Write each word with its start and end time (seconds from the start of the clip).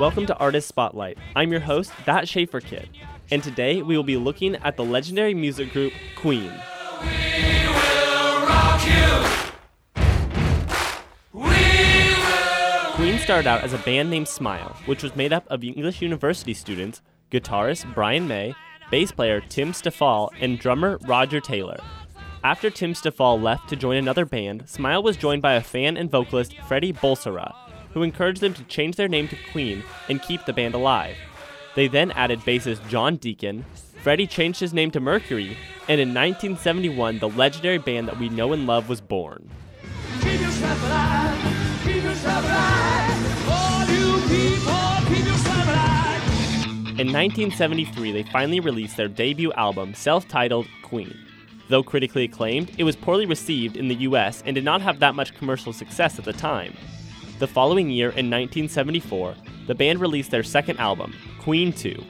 Welcome 0.00 0.26
to 0.26 0.36
Artist 0.38 0.66
Spotlight. 0.66 1.18
I'm 1.36 1.52
your 1.52 1.60
host, 1.60 1.92
That 2.04 2.26
Schaefer 2.26 2.60
Kid, 2.60 2.88
and 3.30 3.44
today 3.44 3.80
we 3.80 3.96
will 3.96 4.02
be 4.02 4.16
looking 4.16 4.56
at 4.56 4.76
the 4.76 4.84
legendary 4.84 5.34
music 5.34 5.72
group 5.72 5.92
Queen. 6.16 6.52
Queen 12.96 13.18
started 13.20 13.46
out 13.46 13.62
as 13.62 13.72
a 13.72 13.78
band 13.84 14.10
named 14.10 14.26
Smile, 14.26 14.76
which 14.86 15.04
was 15.04 15.14
made 15.14 15.32
up 15.32 15.46
of 15.48 15.62
English 15.62 16.02
University 16.02 16.54
students, 16.54 17.00
guitarist 17.30 17.94
Brian 17.94 18.26
May, 18.26 18.52
bass 18.90 19.12
player 19.12 19.40
Tim 19.40 19.72
Staffell, 19.72 20.32
and 20.40 20.58
drummer 20.58 20.98
Roger 21.02 21.40
Taylor. 21.40 21.78
After 22.42 22.68
Tim 22.68 22.96
Staffell 22.96 23.40
left 23.40 23.68
to 23.68 23.76
join 23.76 23.96
another 23.96 24.24
band, 24.24 24.68
Smile 24.68 25.04
was 25.04 25.16
joined 25.16 25.40
by 25.40 25.54
a 25.54 25.62
fan 25.62 25.96
and 25.96 26.10
vocalist 26.10 26.56
Freddie 26.66 26.92
Bulsara, 26.92 27.54
who 27.94 28.02
encouraged 28.02 28.40
them 28.40 28.52
to 28.52 28.64
change 28.64 28.96
their 28.96 29.08
name 29.08 29.28
to 29.28 29.36
Queen 29.52 29.82
and 30.08 30.20
keep 30.20 30.44
the 30.44 30.52
band 30.52 30.74
alive. 30.74 31.16
They 31.74 31.88
then 31.88 32.10
added 32.10 32.40
bassist 32.40 32.86
John 32.88 33.16
Deacon. 33.16 33.64
Freddie 34.02 34.26
changed 34.26 34.60
his 34.60 34.74
name 34.74 34.90
to 34.90 35.00
Mercury, 35.00 35.56
and 35.88 36.00
in 36.00 36.08
1971, 36.08 37.20
the 37.20 37.28
legendary 37.30 37.78
band 37.78 38.08
that 38.08 38.18
we 38.18 38.28
know 38.28 38.52
and 38.52 38.66
love 38.66 38.88
was 38.88 39.00
born. 39.00 39.48
In 46.96 47.12
1973, 47.12 48.12
they 48.12 48.22
finally 48.24 48.60
released 48.60 48.96
their 48.96 49.08
debut 49.08 49.52
album, 49.54 49.94
self 49.94 50.28
titled 50.28 50.66
Queen. 50.82 51.16
Though 51.68 51.82
critically 51.82 52.24
acclaimed, 52.24 52.70
it 52.78 52.84
was 52.84 52.94
poorly 52.94 53.26
received 53.26 53.76
in 53.76 53.88
the 53.88 53.96
US 53.96 54.42
and 54.46 54.54
did 54.54 54.64
not 54.64 54.82
have 54.82 55.00
that 55.00 55.14
much 55.14 55.34
commercial 55.34 55.72
success 55.72 56.18
at 56.18 56.24
the 56.24 56.32
time. 56.32 56.74
The 57.40 57.48
following 57.48 57.90
year, 57.90 58.10
in 58.10 58.30
1974, 58.30 59.34
the 59.66 59.74
band 59.74 60.00
released 60.00 60.30
their 60.30 60.44
second 60.44 60.78
album, 60.78 61.12
Queen 61.40 61.72
2. 61.72 62.00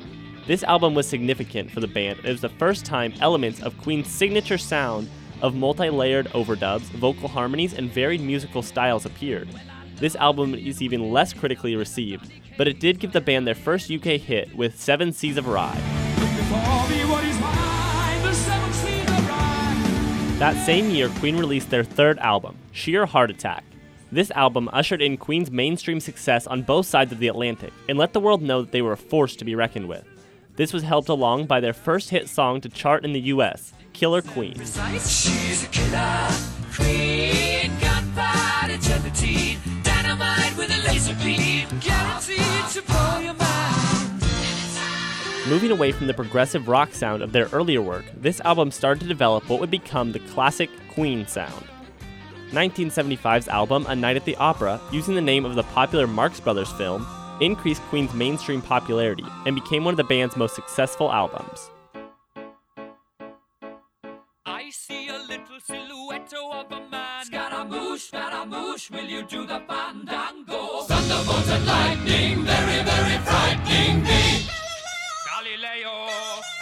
This 0.47 0.63
album 0.65 0.95
was 0.95 1.09
significant 1.09 1.71
for 1.71 1.81
the 1.81 1.87
band. 1.87 2.19
It 2.19 2.31
was 2.31 2.43
the 2.43 2.51
first 2.51 2.85
time 2.85 3.15
elements 3.21 3.63
of 3.63 3.79
Queen's 3.79 4.07
signature 4.07 4.59
sound 4.59 5.09
of 5.41 5.55
multi 5.55 5.89
layered 5.89 6.27
overdubs, 6.33 6.83
vocal 6.99 7.29
harmonies, 7.29 7.73
and 7.73 7.91
varied 7.91 8.21
musical 8.21 8.61
styles 8.61 9.07
appeared. 9.07 9.49
This 9.97 10.15
album 10.17 10.55
is 10.55 10.83
even 10.83 11.11
less 11.11 11.33
critically 11.33 11.75
received, 11.75 12.31
but 12.59 12.69
it 12.69 12.79
did 12.79 13.01
give 13.01 13.13
the 13.13 13.23
band 13.23 13.47
their 13.47 13.55
first 13.55 13.91
UK 13.91 14.21
hit 14.21 14.55
with 14.55 14.79
Seven 14.79 15.11
Seas 15.11 15.39
of 15.39 15.47
Rhye. 15.47 15.81
That 20.39 20.67
same 20.67 20.91
year, 20.91 21.09
Queen 21.21 21.39
released 21.39 21.71
their 21.71 21.85
third 21.85 22.19
album, 22.19 22.59
Sheer 22.73 23.07
Heart 23.07 23.31
Attack. 23.31 23.65
This 24.15 24.31
album 24.31 24.71
ushered 24.73 25.03
in 25.03 25.17
Queen's 25.17 25.51
mainstream 25.51 25.99
success 25.99 26.47
on 26.47 26.63
both 26.63 26.87
sides 26.87 27.11
of 27.11 27.19
the 27.19 27.27
Atlantic 27.27 27.73
and 27.89 27.99
let 27.99 28.13
the 28.13 28.21
world 28.21 28.43
know 28.43 28.63
that 28.63 28.71
they 28.71 28.81
were 28.81 28.93
a 28.93 28.97
force 28.97 29.35
to 29.35 29.45
be 29.45 29.57
reckoned 29.57 29.89
with. 29.89 30.05
This 30.55 30.73
was 30.73 30.85
helped 30.85 31.09
along 31.09 31.47
by 31.47 31.59
their 31.59 31.73
first 31.73 32.11
hit 32.11 32.29
song 32.29 32.61
to 32.61 32.69
chart 32.69 33.05
in 33.05 33.13
the 33.13 33.23
US, 33.23 33.73
Killer 33.93 34.23
Queen. 34.23 34.55
Killer 34.55 35.01
queen, 36.73 37.73
gunfight, 37.81 38.81
gelatine, 38.81 39.59
dynamite 39.83 40.57
with 40.57 40.71
a 40.71 40.87
laser 40.87 41.17
beam, 41.17 41.67
guaranteed 41.81 42.69
to 42.71 42.83
blow 42.83 43.19
your 43.19 43.35
mind. 43.35 44.23
Moving 45.49 45.73
away 45.73 45.91
from 45.91 46.07
the 46.07 46.15
progressive 46.15 46.69
rock 46.69 46.95
sound 46.95 47.21
of 47.21 47.33
their 47.33 47.47
earlier 47.47 47.83
work, 47.83 48.05
this 48.17 48.41
album 48.43 48.71
started 48.71 49.01
to 49.01 49.09
develop 49.09 49.51
what 49.51 49.59
would 49.59 49.73
become 49.73 50.13
the 50.13 50.21
classic 50.21 50.71
Queen 50.91 51.27
sound. 51.27 51.67
1975's 52.55 53.49
album 53.49 53.85
A 53.89 53.97
Night 53.97 54.17
at 54.17 54.25
the 54.25 54.37
Opera, 54.37 54.81
using 54.93 55.15
the 55.15 55.21
name 55.21 55.45
of 55.45 55.55
the 55.55 55.65
popular 55.65 56.07
Marx 56.07 56.41
Brothers 56.41 56.71
film, 56.73 57.07
increased 57.41 57.83
Queen's 57.83 58.15
mainstream 58.15 58.63
popularity 58.63 59.25
and 59.47 59.55
became 59.55 59.85
one 59.85 59.93
of 59.93 59.99
the 59.99 60.05
band's 60.05 60.37
most 60.37 60.55
successful 60.55 61.13
albums. 61.13 61.71
I 64.47 64.71
see 64.71 65.09
a 65.09 65.19
little 65.19 65.61
silhouette 65.61 66.33
of 66.33 66.73
a 66.73 66.89
man. 66.91 67.25
Scaramouche, 67.25 68.03
Scaramouche, 68.03 68.91
will 68.91 69.05
you 69.05 69.23
do 69.25 69.47
the 69.47 69.61
fandango? 69.69 70.83
Thunderbolt 70.83 71.49
and 71.49 71.67
lightning, 71.67 72.45
very, 72.45 72.83
very 72.85 73.19
frightening 73.25 74.03
me. 74.05 74.54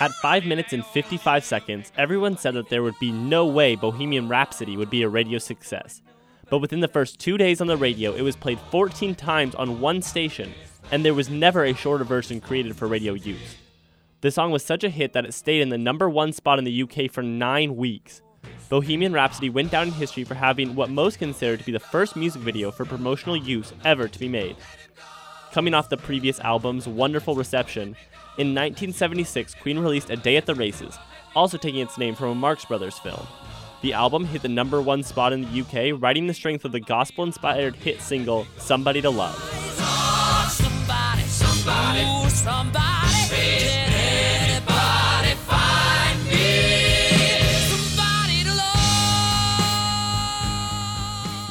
At 0.02 0.10
5 0.14 0.46
minutes 0.46 0.72
and 0.72 0.84
55 0.84 1.44
seconds, 1.44 1.92
everyone 1.96 2.36
said 2.36 2.54
that 2.54 2.68
there 2.68 2.82
would 2.82 2.98
be 2.98 3.12
no 3.12 3.46
way 3.46 3.76
Bohemian 3.76 4.28
Rhapsody 4.28 4.76
would 4.76 4.90
be 4.90 5.04
a 5.04 5.08
radio 5.08 5.38
success. 5.38 6.02
But 6.50 6.58
within 6.58 6.80
the 6.80 6.88
first 6.88 7.20
two 7.20 7.38
days 7.38 7.60
on 7.60 7.68
the 7.68 7.76
radio, 7.76 8.12
it 8.12 8.22
was 8.22 8.34
played 8.34 8.58
14 8.72 9.14
times 9.14 9.54
on 9.54 9.78
one 9.78 10.02
station, 10.02 10.54
and 10.90 11.04
there 11.04 11.14
was 11.14 11.30
never 11.30 11.62
a 11.62 11.72
shorter 11.72 12.02
version 12.02 12.40
created 12.40 12.74
for 12.74 12.88
radio 12.88 13.12
use. 13.12 13.54
The 14.22 14.32
song 14.32 14.50
was 14.50 14.64
such 14.64 14.82
a 14.82 14.90
hit 14.90 15.12
that 15.12 15.24
it 15.24 15.34
stayed 15.34 15.60
in 15.60 15.68
the 15.68 15.78
number 15.78 16.10
one 16.10 16.32
spot 16.32 16.58
in 16.58 16.64
the 16.64 16.82
UK 16.82 17.08
for 17.08 17.22
nine 17.22 17.76
weeks. 17.76 18.22
Bohemian 18.70 19.12
Rhapsody 19.12 19.50
went 19.50 19.70
down 19.70 19.86
in 19.86 19.94
history 19.94 20.24
for 20.24 20.34
having 20.34 20.74
what 20.74 20.90
most 20.90 21.20
consider 21.20 21.56
to 21.56 21.64
be 21.64 21.70
the 21.70 21.78
first 21.78 22.16
music 22.16 22.42
video 22.42 22.72
for 22.72 22.84
promotional 22.84 23.36
use 23.36 23.72
ever 23.84 24.08
to 24.08 24.18
be 24.18 24.28
made. 24.28 24.56
Coming 25.52 25.74
off 25.74 25.90
the 25.90 25.96
previous 25.96 26.40
album's 26.40 26.88
wonderful 26.88 27.36
reception, 27.36 27.94
in 28.38 28.54
1976, 28.54 29.54
Queen 29.56 29.78
released 29.78 30.08
A 30.08 30.16
Day 30.16 30.36
at 30.36 30.46
the 30.46 30.54
Races, 30.54 30.98
also 31.34 31.58
taking 31.58 31.80
its 31.80 31.98
name 31.98 32.14
from 32.14 32.28
a 32.30 32.34
Marx 32.34 32.64
Brothers 32.64 32.98
film. 32.98 33.26
The 33.82 33.92
album 33.92 34.24
hit 34.24 34.42
the 34.42 34.48
number 34.48 34.80
one 34.80 35.02
spot 35.02 35.32
in 35.32 35.42
the 35.42 35.60
UK, 35.60 36.00
riding 36.00 36.26
the 36.26 36.34
strength 36.34 36.64
of 36.64 36.72
the 36.72 36.80
gospel 36.80 37.24
inspired 37.24 37.76
hit 37.76 38.00
single 38.00 38.46
Somebody 38.56 39.02
to 39.02 39.10
Love. 39.10 39.36
Somebody, 40.50 41.22
somebody, 41.24 42.30
somebody. 42.30 42.92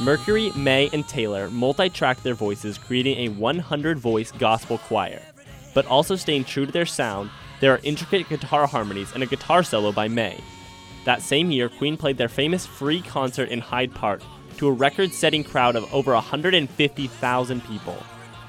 Mercury, 0.01 0.51
May, 0.55 0.89
and 0.93 1.07
Taylor 1.07 1.47
multi 1.51 1.87
tracked 1.87 2.23
their 2.23 2.33
voices, 2.33 2.79
creating 2.79 3.19
a 3.19 3.29
100 3.29 3.99
voice 3.99 4.31
gospel 4.31 4.79
choir. 4.79 5.21
But 5.73 5.85
also 5.85 6.15
staying 6.15 6.45
true 6.45 6.65
to 6.65 6.71
their 6.71 6.85
sound, 6.85 7.29
there 7.59 7.73
are 7.73 7.79
intricate 7.83 8.27
guitar 8.27 8.67
harmonies 8.67 9.11
and 9.13 9.23
a 9.23 9.27
guitar 9.27 9.63
solo 9.63 9.91
by 9.91 10.07
May. 10.07 10.39
That 11.05 11.21
same 11.21 11.51
year, 11.51 11.69
Queen 11.69 11.97
played 11.97 12.17
their 12.17 12.29
famous 12.29 12.65
free 12.65 13.01
concert 13.01 13.49
in 13.49 13.59
Hyde 13.59 13.93
Park 13.93 14.21
to 14.57 14.67
a 14.67 14.71
record 14.71 15.13
setting 15.13 15.43
crowd 15.43 15.75
of 15.75 15.91
over 15.93 16.13
150,000 16.13 17.65
people. 17.65 18.03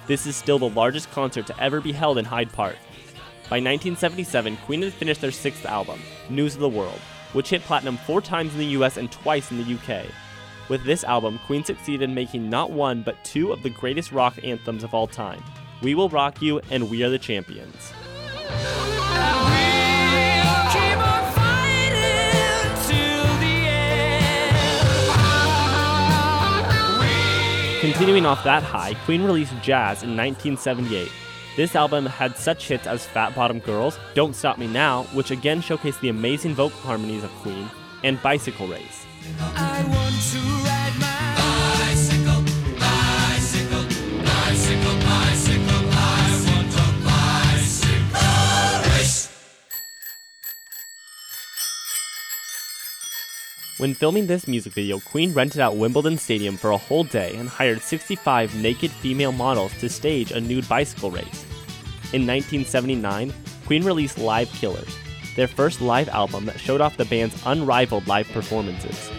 This 0.07 0.27
is 0.27 0.37
still 0.37 0.59
the 0.59 0.69
largest 0.69 1.11
concert 1.13 1.47
to 1.47 1.59
ever 1.63 1.81
be 1.81 1.93
held 1.93 2.19
in 2.19 2.25
Hyde 2.25 2.53
Park. 2.53 2.77
By 3.49 3.59
1977, 3.59 4.57
Queen 4.65 4.83
had 4.83 4.93
finished 4.93 5.21
their 5.21 5.31
sixth 5.31 5.65
album, 5.65 6.01
News 6.29 6.55
of 6.55 6.61
the 6.61 6.69
World, 6.69 7.01
which 7.33 7.51
hit 7.51 7.63
platinum 7.63 7.99
four 7.99 8.21
times 8.21 8.53
in 8.53 8.59
the 8.59 8.77
US 8.79 8.97
and 8.97 9.11
twice 9.11 9.51
in 9.51 9.59
the 9.59 9.75
UK. 9.75 10.07
With 10.69 10.85
this 10.85 11.05
album, 11.05 11.39
Queen 11.47 11.65
succeeded 11.65 12.03
in 12.03 12.15
making 12.15 12.49
not 12.49 12.71
one, 12.71 13.03
but 13.03 13.23
two 13.25 13.53
of 13.53 13.63
the 13.63 13.71
greatest 13.71 14.11
rock 14.13 14.39
anthems 14.43 14.85
of 14.85 14.95
all 14.95 15.07
time 15.07 15.43
We 15.83 15.97
Will 15.97 16.09
Rock 16.09 16.41
You 16.41 16.61
and 16.71 16.89
We 16.89 17.03
Are 17.03 17.11
the 17.11 17.19
Champions. 17.19 17.93
Continuing 27.81 28.25
off 28.27 28.45
that 28.45 28.63
high, 28.63 28.95
Queen 29.05 29.25
released 29.25 29.53
Jazz 29.61 30.05
in 30.05 30.17
1978. 30.17 31.11
This 31.57 31.75
album 31.75 32.07
had 32.07 32.37
such 32.37 32.69
hits 32.69 32.87
as 32.87 33.05
Fat 33.05 33.35
Bottom 33.35 33.59
Girls, 33.59 33.99
Don't 34.15 34.37
Stop 34.37 34.59
Me 34.59 34.69
Now, 34.69 35.03
which 35.13 35.33
again 35.33 35.61
showcased 35.61 36.01
the 36.01 36.09
amazing 36.11 36.55
vocal 36.55 36.79
harmonies 36.79 37.25
of 37.25 37.31
Queen, 37.41 37.69
and 38.05 38.23
Bicycle 38.23 38.69
Race. 38.69 39.05
When 53.79 53.95
filming 53.95 54.27
this 54.27 54.47
music 54.47 54.75
video, 54.75 55.01
Queen 55.01 55.33
rented 55.33 55.63
out 55.63 55.77
Wimbledon 55.77 56.19
Stadium 56.19 56.59
for 56.59 56.73
a 56.73 56.77
whole 56.77 57.05
day 57.05 57.35
and 57.37 57.49
hired 57.49 57.81
65 57.81 58.55
naked 58.55 58.91
female 58.91 59.33
models 59.33 59.73
to 59.79 59.89
stage 59.89 60.31
a 60.31 60.43
nude 60.43 60.69
bicycle 60.69 61.11
race. 61.11 61.47
In 62.13 62.27
1979, 62.27 63.33
Queen 63.65 63.83
released 63.83 64.19
Live 64.19 64.51
Killers, 64.53 64.95
their 65.37 65.49
first 65.49 65.81
live 65.81 66.11
album 66.11 66.45
that 66.45 66.61
showed 66.61 66.83
off 66.83 66.99
the 66.99 67.07
band's 67.07 67.41
unrivaled 67.47 68.07
live 68.07 68.29
performances. 68.29 69.11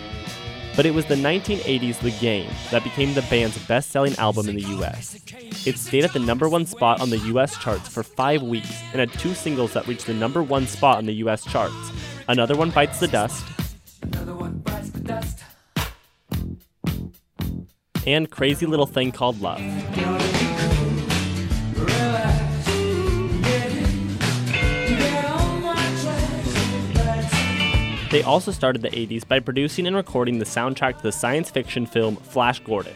But 0.75 0.85
it 0.85 0.93
was 0.93 1.07
the 1.07 1.15
1980s 1.15 1.99
The 1.99 2.11
Game 2.11 2.49
that 2.69 2.83
became 2.83 3.15
the 3.15 3.23
band's 3.23 3.57
best 3.65 3.89
selling 3.89 4.15
album 4.17 4.49
in 4.49 4.55
the 4.55 4.65
US. 4.77 5.15
It 5.65 5.79
stayed 5.79 6.03
at 6.03 6.13
the 6.13 6.19
number 6.19 6.47
one 6.47 6.67
spot 6.67 7.01
on 7.01 7.09
the 7.09 7.17
US 7.17 7.57
charts 7.57 7.89
for 7.89 8.03
five 8.03 8.43
weeks 8.43 8.71
and 8.91 8.99
had 8.99 9.13
two 9.13 9.33
singles 9.33 9.73
that 9.73 9.87
reached 9.87 10.05
the 10.05 10.13
number 10.13 10.43
one 10.43 10.67
spot 10.67 10.99
on 10.99 11.07
the 11.07 11.13
US 11.13 11.43
charts 11.43 11.91
Another 12.29 12.55
One 12.55 12.69
Bites 12.69 12.99
the 12.99 13.07
Dust 13.07 13.43
dust. 15.03 15.43
And 18.05 18.29
Crazy 18.29 18.65
Little 18.65 18.85
Thing 18.85 19.11
Called 19.11 19.41
Love. 19.41 19.61
They 28.11 28.21
also 28.21 28.51
started 28.51 28.83
the 28.83 28.89
80s 28.89 29.27
by 29.27 29.39
producing 29.39 29.87
and 29.87 29.95
recording 29.95 30.37
the 30.37 30.45
soundtrack 30.45 30.97
to 30.97 31.03
the 31.03 31.11
science 31.11 31.49
fiction 31.49 31.87
film 31.87 32.15
Flash 32.17 32.59
Gordon. 32.59 32.93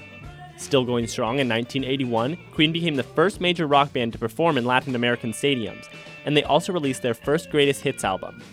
Still 0.57 0.85
going 0.85 1.07
strong 1.07 1.39
in 1.39 1.49
1981, 1.49 2.37
Queen 2.53 2.71
became 2.71 2.95
the 2.95 3.03
first 3.03 3.41
major 3.41 3.65
rock 3.65 3.91
band 3.93 4.13
to 4.13 4.19
perform 4.19 4.59
in 4.59 4.65
Latin 4.65 4.93
American 4.93 5.31
stadiums, 5.31 5.85
and 6.25 6.37
they 6.37 6.43
also 6.43 6.71
released 6.71 7.01
their 7.01 7.15
first 7.15 7.49
greatest 7.49 7.81
hits 7.81 8.03
album, 8.03 8.43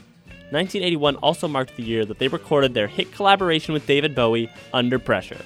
1981 0.51 1.17
also 1.17 1.49
marked 1.49 1.77
the 1.77 1.83
year 1.83 2.05
that 2.05 2.19
they 2.19 2.29
recorded 2.29 2.75
their 2.75 2.87
hit 2.87 3.13
collaboration 3.13 3.73
with 3.73 3.87
David 3.87 4.15
Bowie, 4.15 4.51
Under 4.73 4.99
Pressure. 4.99 5.41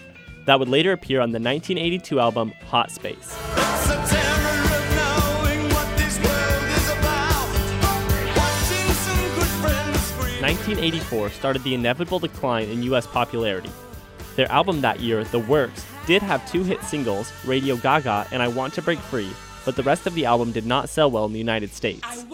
That 0.46 0.58
would 0.58 0.68
later 0.68 0.92
appear 0.92 1.20
on 1.20 1.32
the 1.32 1.40
1982 1.40 2.20
album 2.20 2.52
Hot 2.66 2.90
Space. 2.90 3.36
1984 10.48 11.30
started 11.30 11.62
the 11.62 11.74
inevitable 11.74 12.18
decline 12.18 12.68
in 12.68 12.82
US 12.84 13.06
popularity. 13.06 13.70
Their 14.36 14.50
album 14.50 14.80
that 14.80 15.00
year, 15.00 15.24
The 15.24 15.40
Works, 15.40 15.84
did 16.06 16.22
have 16.22 16.50
two 16.50 16.62
hit 16.62 16.82
singles, 16.82 17.32
Radio 17.44 17.76
Gaga 17.76 18.26
and 18.32 18.42
I 18.42 18.48
Want 18.48 18.72
to 18.74 18.82
Break 18.82 18.98
Free, 18.98 19.30
but 19.64 19.76
the 19.76 19.82
rest 19.82 20.06
of 20.06 20.14
the 20.14 20.24
album 20.24 20.52
did 20.52 20.64
not 20.64 20.88
sell 20.88 21.10
well 21.10 21.26
in 21.26 21.32
the 21.32 21.38
United 21.38 21.70
States. 21.74 22.24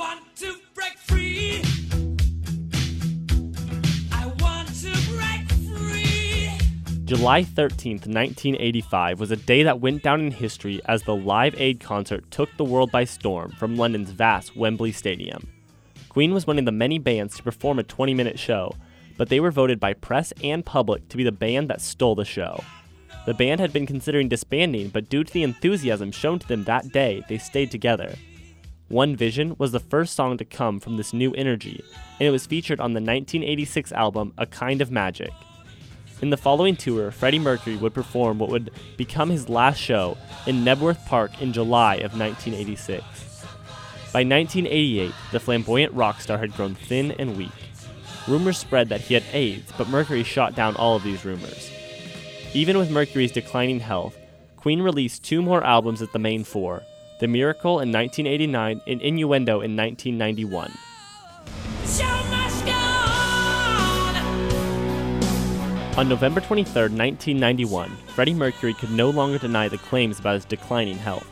July 7.05 7.43
13th, 7.43 8.06
1985 8.06 9.21
was 9.21 9.31
a 9.31 9.37
day 9.37 9.62
that 9.62 9.79
went 9.79 10.03
down 10.03 10.21
in 10.21 10.31
history 10.31 10.81
as 10.87 11.03
the 11.03 11.15
Live 11.15 11.55
Aid 11.61 11.79
concert 11.79 12.25
took 12.31 12.49
the 12.56 12.65
world 12.65 12.91
by 12.91 13.05
storm 13.05 13.51
from 13.59 13.77
London's 13.77 14.09
vast 14.09 14.56
Wembley 14.56 14.91
Stadium. 14.91 15.47
Queen 16.09 16.33
was 16.33 16.47
one 16.47 16.59
of 16.59 16.65
the 16.65 16.73
many 16.73 16.99
bands 16.99 17.37
to 17.37 17.43
perform 17.43 17.79
a 17.79 17.83
20 17.83 18.15
minute 18.15 18.39
show, 18.39 18.73
but 19.19 19.29
they 19.29 19.39
were 19.39 19.51
voted 19.51 19.79
by 19.79 19.93
press 19.93 20.33
and 20.43 20.65
public 20.65 21.06
to 21.11 21.19
be 21.19 21.25
the 21.25 21.31
band 21.31 21.69
that 21.69 21.83
stole 21.83 22.15
the 22.15 22.25
show. 22.25 22.65
The 23.27 23.35
band 23.35 23.61
had 23.61 23.73
been 23.75 23.87
considering 23.87 24.31
disbanding, 24.31 24.89
but 24.89 25.11
due 25.11 25.25
to 25.25 25.33
the 25.33 25.43
enthusiasm 25.43 26.11
shown 26.11 26.39
to 26.39 26.49
them 26.49 26.65
that 26.65 26.91
day, 26.91 27.23
they 27.29 27.37
stayed 27.37 27.71
together. 27.71 28.15
One 28.89 29.15
Vision 29.15 29.57
was 29.59 29.73
the 29.73 29.79
first 29.79 30.15
song 30.15 30.39
to 30.39 30.45
come 30.47 30.81
from 30.81 30.97
this 30.97 31.12
new 31.12 31.35
energy, 31.35 31.85
and 32.19 32.27
it 32.27 32.31
was 32.31 32.47
featured 32.47 32.81
on 32.81 32.93
the 32.93 33.00
1986 33.00 33.93
album 33.93 34.33
A 34.39 34.47
Kind 34.47 34.81
of 34.81 34.91
Magic. 34.91 35.33
In 36.25 36.31
the 36.31 36.38
following 36.38 36.75
tour, 36.75 37.11
Freddie 37.11 37.38
Mercury 37.38 37.76
would 37.76 37.93
perform 37.93 38.38
what 38.38 38.49
would 38.49 38.71
become 38.97 39.29
his 39.29 39.50
last 39.50 39.79
show 39.79 40.17
in 40.47 40.65
Knebworth 40.65 41.05
Park 41.05 41.43
in 41.43 41.53
July 41.53 41.97
of 41.97 42.19
1986. 42.19 43.05
By 44.11 44.25
1988, 44.25 45.12
the 45.32 45.38
flamboyant 45.38 45.93
rock 45.93 46.23
star 46.23 46.38
had 46.38 46.55
grown 46.55 46.76
thin 46.76 47.11
and 47.19 47.37
weak. 47.37 47.53
Rumors 48.26 48.56
spread 48.56 48.88
that 48.88 49.03
he 49.03 49.12
had 49.12 49.25
AIDS, 49.35 49.71
but 49.76 49.91
Mercury 49.91 50.23
shot 50.23 50.55
down 50.55 50.76
all 50.76 50.97
of 50.97 51.03
these 51.03 51.26
rumors. 51.26 51.71
Even 52.55 52.79
with 52.79 52.91
Mercury's 52.91 53.31
declining 53.31 53.81
health, 53.81 54.17
Queen 54.56 54.81
released 54.81 55.25
two 55.25 55.43
more 55.43 55.62
albums 55.62 56.00
at 56.00 56.15
the 56.15 56.19
main 56.19 56.43
four 56.43 56.85
The 57.21 57.29
Miracle 57.29 57.81
in 57.81 57.93
1989 57.93 58.81
and 58.87 59.03
Innuendo 59.03 59.61
in 59.61 59.76
1991. 59.76 60.73
On 65.96 66.08
November 66.08 66.41
23, 66.41 66.73
1991, 66.73 67.88
Freddie 68.08 68.35
Mercury 68.35 68.75
could 68.75 68.91
no 68.91 69.11
longer 69.11 69.38
deny 69.38 69.69
the 69.69 69.79
claims 69.79 70.19
about 70.19 70.35
his 70.35 70.44
declining 70.44 70.99
health. 70.99 71.31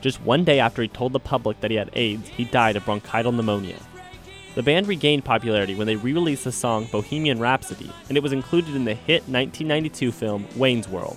Just 0.00 0.20
one 0.22 0.42
day 0.42 0.58
after 0.58 0.82
he 0.82 0.88
told 0.88 1.12
the 1.12 1.20
public 1.20 1.60
that 1.60 1.70
he 1.70 1.76
had 1.76 1.90
AIDS, 1.92 2.26
he 2.26 2.44
died 2.44 2.74
of 2.74 2.84
bronchial 2.84 3.30
pneumonia. 3.30 3.76
The 4.56 4.64
band 4.64 4.88
regained 4.88 5.24
popularity 5.24 5.76
when 5.76 5.86
they 5.86 5.94
re 5.94 6.12
released 6.12 6.42
the 6.42 6.50
song 6.50 6.88
Bohemian 6.90 7.38
Rhapsody, 7.38 7.88
and 8.08 8.16
it 8.16 8.22
was 8.22 8.32
included 8.32 8.74
in 8.74 8.84
the 8.84 8.94
hit 8.94 9.28
1992 9.28 10.10
film 10.10 10.48
Wayne's 10.56 10.88
World. 10.88 11.16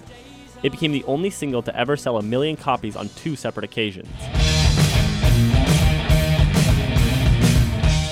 It 0.61 0.71
became 0.71 0.91
the 0.91 1.03
only 1.05 1.31
single 1.31 1.63
to 1.63 1.75
ever 1.75 1.97
sell 1.97 2.19
a 2.19 2.21
million 2.21 2.55
copies 2.55 2.95
on 2.95 3.09
two 3.09 3.35
separate 3.35 3.63
occasions. 3.63 4.07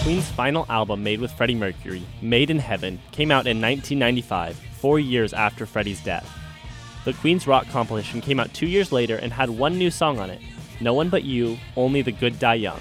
Queen's 0.02 0.28
final 0.32 0.66
album 0.70 1.04
made 1.04 1.22
with 1.22 1.32
Freddie 1.34 1.54
Mercury, 1.54 2.02
Made 2.24 2.50
in 2.50 2.58
Heaven, 2.58 3.00
came 3.12 3.30
out 3.30 3.46
in 3.46 3.62
1995, 3.62 4.71
four 4.82 5.00
years 5.00 5.32
after 5.32 5.66
Freddie's 5.66 6.04
death. 6.04 6.28
The 7.06 7.14
Queen 7.14 7.40
Rocks 7.46 7.70
compilation 7.70 8.20
came 8.20 8.40
out 8.40 8.54
two 8.54 8.68
years 8.68 8.92
later 8.92 9.16
and 9.16 9.32
had 9.32 9.50
one 9.50 9.78
new 9.78 9.92
song 9.92 10.20
on 10.20 10.30
it, 10.30 10.42
no 10.82 10.94
One 10.94 11.10
But 11.10 11.24
You, 11.24 11.58
Only 11.78 12.02
the 12.02 12.12
Good 12.12 12.40
Die 12.40 12.56
Young. 12.56 12.80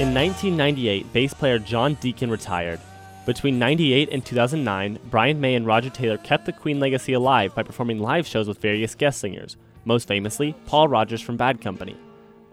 In 0.00 0.12
1998, 0.14 1.12
bass 1.12 1.32
player 1.32 1.60
John 1.60 1.94
Deacon 1.94 2.28
retired. 2.28 2.80
Between 3.24 3.60
98 3.60 4.08
and 4.10 4.26
2009, 4.26 4.98
Brian 5.10 5.40
May 5.40 5.54
and 5.54 5.64
Roger 5.64 5.90
Taylor 5.90 6.18
kept 6.18 6.44
the 6.44 6.52
Queen 6.52 6.80
legacy 6.80 7.12
alive 7.12 7.54
by 7.54 7.62
performing 7.62 8.00
live 8.00 8.26
shows 8.26 8.48
with 8.48 8.58
various 8.58 8.96
guest 8.96 9.20
singers, 9.20 9.56
most 9.84 10.08
famously, 10.08 10.54
Paul 10.66 10.88
Rodgers 10.88 11.20
from 11.20 11.36
Bad 11.36 11.60
Company. 11.60 11.96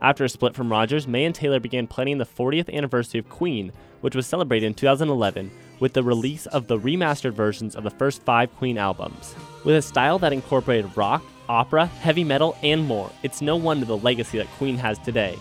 After 0.01 0.23
a 0.23 0.29
split 0.29 0.55
from 0.55 0.71
Rodgers, 0.71 1.07
May 1.07 1.25
and 1.25 1.35
Taylor 1.35 1.59
began 1.59 1.85
planning 1.85 2.17
the 2.17 2.25
40th 2.25 2.73
anniversary 2.73 3.19
of 3.19 3.29
Queen, 3.29 3.73
which 3.99 4.15
was 4.15 4.25
celebrated 4.25 4.65
in 4.65 4.73
2011 4.73 5.51
with 5.81 5.93
the 5.93 6.03
release 6.03 6.45
of 6.47 6.67
the 6.67 6.79
remastered 6.79 7.33
versions 7.33 7.75
of 7.75 7.83
the 7.83 7.89
first 7.89 8.23
five 8.23 8.55
Queen 8.55 8.77
albums. 8.77 9.35
With 9.65 9.75
a 9.75 9.81
style 9.81 10.17
that 10.19 10.31
incorporated 10.31 10.95
rock, 10.95 11.23
opera, 11.49 11.85
heavy 11.85 12.23
metal, 12.23 12.55
and 12.63 12.85
more, 12.85 13.11
it's 13.23 13.41
no 13.41 13.57
wonder 13.57 13.85
the 13.85 13.97
legacy 13.97 14.37
that 14.37 14.47
Queen 14.57 14.77
has 14.77 14.97
today. 14.99 15.37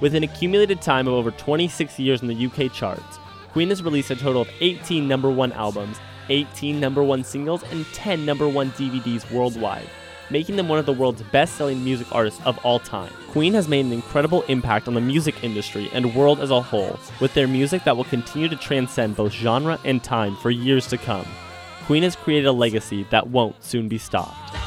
With 0.00 0.14
an 0.14 0.24
accumulated 0.24 0.82
time 0.82 1.06
of 1.06 1.14
over 1.14 1.30
26 1.30 1.98
years 1.98 2.22
in 2.22 2.28
the 2.28 2.46
UK 2.46 2.72
charts, 2.72 3.18
Queen 3.52 3.68
has 3.68 3.82
released 3.82 4.10
a 4.10 4.16
total 4.16 4.42
of 4.42 4.48
18 4.60 5.06
number 5.06 5.30
one 5.30 5.52
albums, 5.52 5.98
18 6.30 6.80
number 6.80 7.02
one 7.02 7.22
singles, 7.22 7.62
and 7.70 7.86
10 7.92 8.24
number 8.24 8.48
one 8.48 8.70
DVDs 8.72 9.30
worldwide 9.30 9.88
making 10.30 10.56
them 10.56 10.68
one 10.68 10.78
of 10.78 10.86
the 10.86 10.92
world's 10.92 11.22
best 11.22 11.56
selling 11.56 11.84
music 11.84 12.06
artists 12.14 12.40
of 12.44 12.58
all 12.64 12.78
time. 12.78 13.12
Queen 13.30 13.54
has 13.54 13.68
made 13.68 13.84
an 13.84 13.92
incredible 13.92 14.42
impact 14.42 14.88
on 14.88 14.94
the 14.94 15.00
music 15.00 15.42
industry 15.42 15.88
and 15.92 16.14
world 16.14 16.40
as 16.40 16.50
a 16.50 16.60
whole, 16.60 16.98
with 17.20 17.32
their 17.34 17.48
music 17.48 17.84
that 17.84 17.96
will 17.96 18.04
continue 18.04 18.48
to 18.48 18.56
transcend 18.56 19.16
both 19.16 19.32
genre 19.32 19.78
and 19.84 20.02
time 20.02 20.36
for 20.36 20.50
years 20.50 20.86
to 20.86 20.98
come. 20.98 21.26
Queen 21.86 22.02
has 22.02 22.16
created 22.16 22.46
a 22.46 22.52
legacy 22.52 23.04
that 23.10 23.28
won't 23.28 23.62
soon 23.62 23.88
be 23.88 23.98
stopped. 23.98 24.59